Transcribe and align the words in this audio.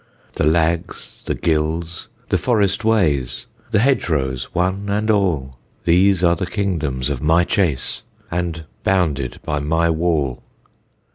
The 0.33 0.47
lags, 0.47 1.21
the 1.25 1.35
gills, 1.35 2.07
the 2.29 2.39
forest 2.39 2.83
ways; 2.83 3.45
The 3.69 3.77
hedgerows 3.77 4.45
one 4.45 4.89
and 4.89 5.11
all, 5.11 5.59
These 5.85 6.23
are 6.23 6.35
the 6.35 6.47
kingdoms 6.47 7.07
of 7.07 7.21
my 7.21 7.43
chase, 7.43 8.01
And 8.31 8.63
bounded 8.83 9.39
by 9.45 9.59
my 9.59 9.91
wall. 9.91 10.41